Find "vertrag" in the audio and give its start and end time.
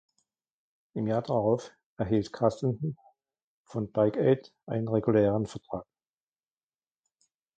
5.45-5.85